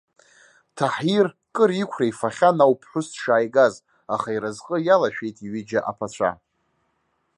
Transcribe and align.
Таҳир 0.75 1.27
кыр 1.53 1.71
иқәра 1.81 2.05
ифахьан 2.07 2.57
ауп 2.65 2.79
ԥҳәыс 2.81 3.07
дшааигаз, 3.13 3.73
аха 4.13 4.29
иразҟы 4.31 4.77
иалашәеит 4.81 5.37
ҩыџьа 5.51 5.79
аԥацәа. 5.91 6.31